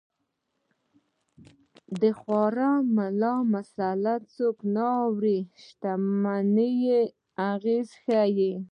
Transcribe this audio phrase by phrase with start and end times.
[2.01, 2.57] د خوار
[2.95, 6.75] ملا مساله څوک نه اوري د شتمنۍ
[7.51, 8.51] اغېز ښيي